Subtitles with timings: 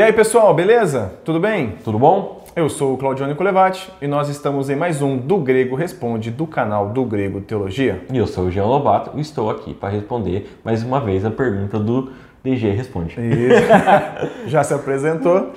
[0.00, 1.12] E aí, pessoal, beleza?
[1.26, 1.76] Tudo bem?
[1.84, 2.42] Tudo bom?
[2.56, 6.46] Eu sou o Claudione Colevati e nós estamos em mais um Do Grego Responde do
[6.46, 8.02] canal Do Grego Teologia.
[8.10, 11.30] E eu sou o Jean Lobato e estou aqui para responder mais uma vez a
[11.30, 13.14] pergunta do DG Responde.
[13.20, 14.48] Isso.
[14.48, 15.52] Já se apresentou.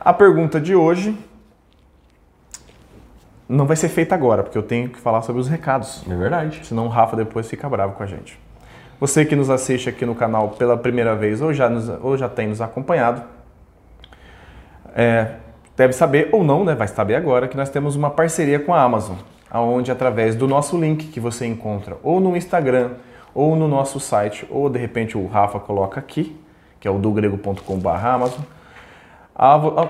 [0.00, 1.16] A pergunta de hoje
[3.48, 6.02] não vai ser feita agora, porque eu tenho que falar sobre os recados.
[6.10, 6.62] É verdade.
[6.64, 8.42] Senão o Rafa depois fica bravo com a gente.
[9.00, 12.28] Você que nos assiste aqui no canal pela primeira vez ou já, nos, ou já
[12.28, 13.22] tem nos acompanhado,
[14.94, 15.32] é,
[15.76, 18.80] deve saber ou não, né, vai saber agora, que nós temos uma parceria com a
[18.80, 19.16] Amazon,
[19.52, 22.92] onde através do nosso link que você encontra ou no Instagram
[23.34, 26.38] ou no nosso site, ou de repente o Rafa coloca aqui,
[26.78, 28.42] que é o dogrego.com.br Amazon.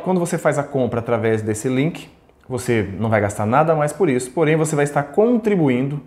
[0.02, 2.08] Quando você faz a compra através desse link,
[2.48, 6.00] você não vai gastar nada mais por isso, porém você vai estar contribuindo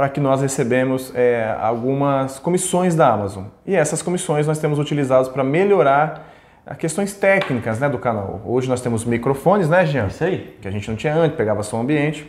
[0.00, 3.44] para que nós recebemos é, algumas comissões da Amazon.
[3.66, 6.26] E essas comissões nós temos utilizadas para melhorar
[6.64, 8.40] as questões técnicas né, do canal.
[8.46, 10.06] Hoje nós temos microfones, né, Jean?
[10.06, 10.56] Isso aí.
[10.62, 12.26] Que a gente não tinha antes, pegava som ambiente.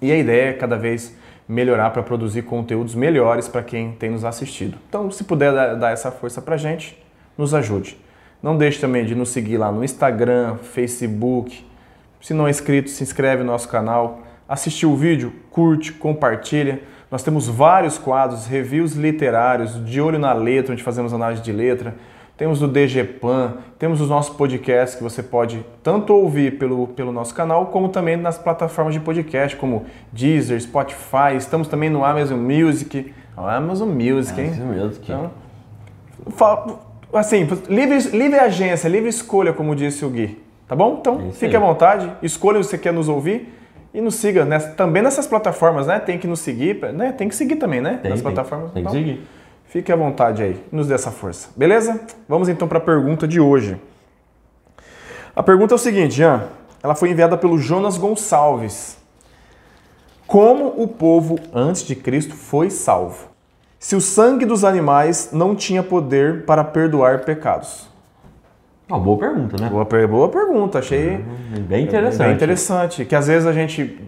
[0.00, 1.16] E a ideia é cada vez
[1.48, 4.78] melhorar para produzir conteúdos melhores para quem tem nos assistido.
[4.88, 6.96] Então, se puder dar essa força para a gente,
[7.36, 7.98] nos ajude.
[8.40, 11.66] Não deixe também de nos seguir lá no Instagram, Facebook.
[12.20, 14.27] Se não é inscrito, se inscreve no nosso canal.
[14.48, 15.32] Assistiu o vídeo?
[15.50, 16.80] Curte, compartilha.
[17.10, 21.94] Nós temos vários quadros, reviews literários, de olho na letra, onde fazemos análise de letra
[22.38, 27.34] temos o DGPan, temos os nossos podcasts que você pode tanto ouvir pelo, pelo nosso
[27.34, 33.12] canal, como também nas plataformas de podcast, como Deezer, Spotify, estamos também no Amazon Music.
[33.36, 34.52] Amazon Music, hein?
[34.54, 35.12] Amazon Music.
[35.12, 35.30] Então,
[37.12, 40.40] assim, livre, livre agência, livre escolha, como disse o Gui.
[40.68, 40.98] Tá bom?
[41.00, 43.52] Então, é fique à vontade, escolha se você quer nos ouvir
[43.98, 45.98] e nos siga nessa, também nessas plataformas, né?
[45.98, 47.10] Tem que nos seguir, né?
[47.10, 47.98] Tem que seguir também, né?
[48.00, 48.70] Tem, Nas tem, plataformas.
[48.70, 49.26] Tem que então, seguir.
[49.64, 51.48] Fique à vontade aí, nos dê essa força.
[51.56, 52.00] Beleza?
[52.28, 53.76] Vamos então para a pergunta de hoje.
[55.34, 56.44] A pergunta é o seguinte, Jean.
[56.80, 58.98] Ela foi enviada pelo Jonas Gonçalves.
[60.28, 63.26] Como o povo antes de Cristo foi salvo?
[63.80, 67.87] Se o sangue dos animais não tinha poder para perdoar pecados?
[68.88, 69.68] Uma boa pergunta, né?
[69.68, 72.26] Boa, boa pergunta, achei uhum, bem interessante.
[72.26, 73.04] Bem interessante.
[73.04, 74.00] Que às vezes a gente,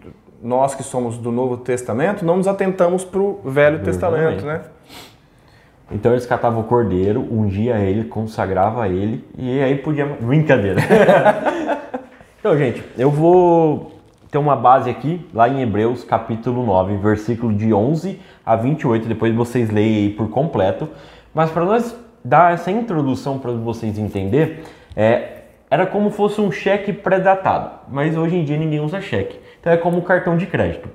[0.42, 4.62] nós que somos do Novo Testamento, não nos atentamos para o Velho Testamento, né?
[5.92, 10.06] Então eles catavam o cordeiro, ungia ele, consagrava ele e aí podia.
[10.06, 10.80] Brincadeira.
[12.38, 17.74] então, gente, eu vou ter uma base aqui, lá em Hebreus, capítulo 9, versículo de
[17.74, 19.08] 11 a 28.
[19.08, 20.88] Depois vocês leem aí por completo.
[21.34, 24.58] Mas para nós dar essa introdução para vocês entenderem,
[24.96, 27.70] é, era como fosse um cheque pré-datado.
[27.88, 29.38] Mas hoje em dia ninguém usa cheque.
[29.60, 30.88] Então é como cartão de crédito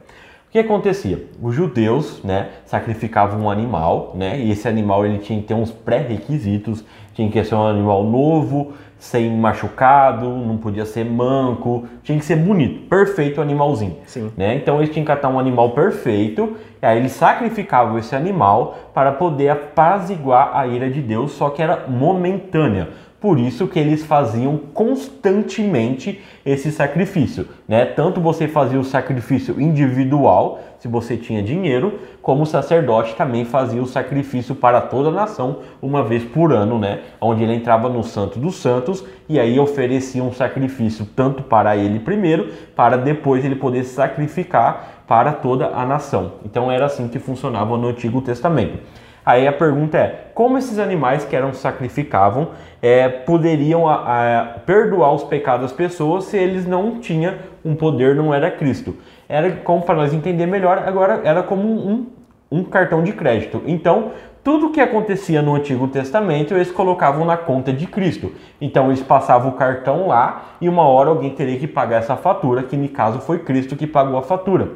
[0.56, 1.22] que acontecia?
[1.42, 5.70] Os judeus, né, sacrificavam um animal, né, e esse animal ele tinha que ter uns
[5.70, 6.82] pré-requisitos,
[7.14, 12.38] tinha que ser um animal novo, sem machucado, não podia ser manco, tinha que ser
[12.38, 14.32] bonito, perfeito o animalzinho, Sim.
[14.38, 14.56] né?
[14.56, 19.12] Então eles tinham que catar um animal perfeito, e aí eles sacrificavam esse animal para
[19.12, 22.92] poder apaziguar a ira de Deus, só que era momentânea.
[23.26, 27.84] Por isso que eles faziam constantemente esse sacrifício, né?
[27.84, 33.82] Tanto você fazia o sacrifício individual, se você tinha dinheiro, como o sacerdote também fazia
[33.82, 37.00] o sacrifício para toda a nação uma vez por ano, né?
[37.20, 41.98] Onde ele entrava no Santo dos Santos e aí oferecia um sacrifício tanto para ele
[41.98, 46.34] primeiro, para depois ele poder sacrificar para toda a nação.
[46.46, 48.78] Então era assim que funcionava no Antigo Testamento.
[49.26, 52.50] Aí a pergunta é: como esses animais que eram sacrificavam
[52.82, 58.16] é, poderiam a, a, perdoar os pecados das pessoas se eles não tinham um poder,
[58.16, 58.96] não era Cristo?
[59.28, 62.06] Era como para nós entender melhor, agora era como um,
[62.52, 63.64] um cartão de crédito.
[63.66, 64.12] Então,
[64.46, 68.32] tudo que acontecia no Antigo Testamento eles colocavam na conta de Cristo.
[68.62, 72.62] Então eles passavam o cartão lá e uma hora alguém teria que pagar essa fatura,
[72.62, 74.70] que no caso foi Cristo que pagou a fatura.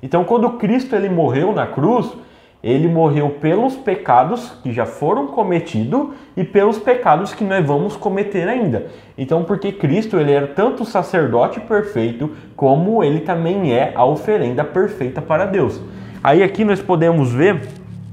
[0.00, 2.16] Então quando Cristo ele morreu na cruz,
[2.66, 8.48] ele morreu pelos pecados que já foram cometidos e pelos pecados que nós vamos cometer
[8.48, 8.88] ainda.
[9.16, 14.64] Então, porque Cristo ele era tanto o sacerdote perfeito, como ele também é a oferenda
[14.64, 15.80] perfeita para Deus.
[16.24, 17.68] Aí aqui nós podemos ver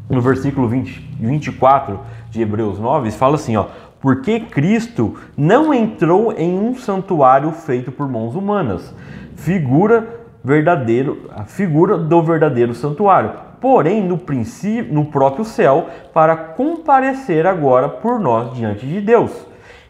[0.07, 3.65] no versículo 20, 24 de Hebreus 9, fala assim, ó:
[3.99, 8.93] "Porque Cristo não entrou em um santuário feito por mãos humanas,
[9.35, 13.31] figura verdadeiro, a figura do verdadeiro santuário,
[13.63, 19.31] porém no princípio, no próprio céu, para comparecer agora por nós diante de Deus.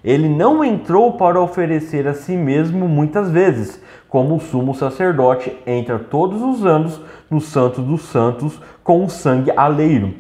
[0.04, 5.98] Ele não entrou para oferecer a si mesmo muitas vezes, como o sumo sacerdote entra
[5.98, 10.14] todos os anos no Santo dos Santos com o sangue aleiro.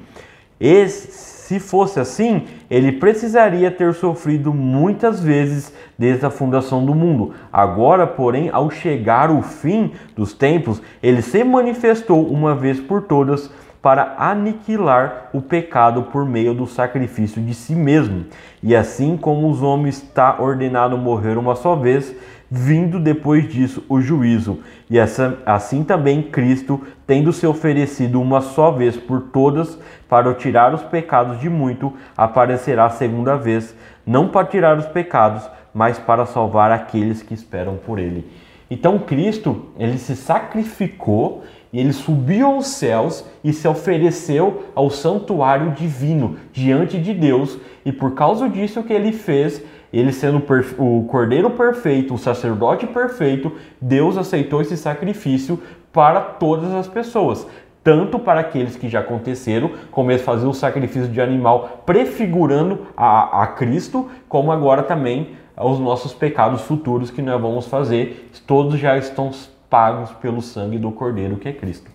[0.64, 7.34] E se fosse assim, ele precisaria ter sofrido muitas vezes desde a fundação do mundo.
[7.52, 13.52] Agora, porém, ao chegar o fim dos tempos, ele se manifestou uma vez por todas
[13.82, 18.24] para aniquilar o pecado por meio do sacrifício de si mesmo.
[18.64, 22.16] E assim como os homens está ordenado morrer uma só vez,
[22.56, 24.60] vindo depois disso o juízo.
[24.88, 29.76] E essa, assim também Cristo, tendo se oferecido uma só vez por todas
[30.08, 35.98] para tirar os pecados de muito, aparecerá segunda vez, não para tirar os pecados, mas
[35.98, 38.32] para salvar aqueles que esperam por ele.
[38.70, 45.72] Então Cristo, ele se sacrificou e ele subiu aos céus e se ofereceu ao santuário
[45.72, 49.60] divino diante de Deus, e por causa disso que ele fez,
[49.94, 50.44] ele sendo
[50.80, 55.62] o cordeiro perfeito, o sacerdote perfeito, Deus aceitou esse sacrifício
[55.92, 57.46] para todas as pessoas,
[57.84, 63.44] tanto para aqueles que já aconteceram, como eles faziam o sacrifício de animal prefigurando a,
[63.44, 68.98] a Cristo, como agora também os nossos pecados futuros que nós vamos fazer, todos já
[68.98, 69.30] estão
[69.70, 71.92] pagos pelo sangue do Cordeiro que é Cristo.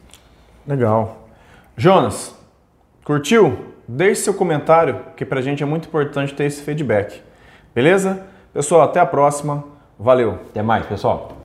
[0.66, 1.28] Legal.
[1.76, 2.36] Jonas,
[3.04, 3.66] curtiu?
[3.88, 7.22] Deixe seu comentário, que para a gente é muito importante ter esse feedback.
[7.74, 8.22] Beleza?
[8.52, 9.64] Pessoal, até a próxima.
[9.98, 10.38] Valeu.
[10.50, 11.32] Até mais, pessoal.